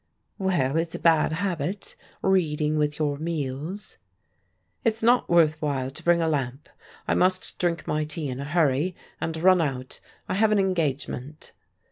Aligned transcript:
"Well, 0.39 0.77
it's 0.77 0.95
a 0.95 0.99
bad 0.99 1.31
habit, 1.31 1.95
reading 2.23 2.79
with 2.79 2.97
your 2.97 3.17
meals." 3.19 3.97
"It's 4.83 5.03
not 5.03 5.29
worth 5.29 5.61
while 5.61 5.91
to 5.91 6.03
bring 6.03 6.23
a 6.23 6.27
lamp. 6.27 6.69
I 7.07 7.13
must 7.13 7.59
drink 7.59 7.85
my 7.85 8.03
tea 8.05 8.27
in 8.27 8.39
a 8.39 8.45
hurry, 8.45 8.95
and 9.19 9.37
run 9.37 9.61
out. 9.61 9.99
I 10.27 10.33
have 10.33 10.51
an 10.51 10.57
engagement." 10.57 11.51